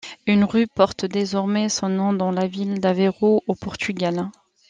[0.25, 4.31] Une rue porte désormais son nom dans la ville d'Aveiro au Portugal.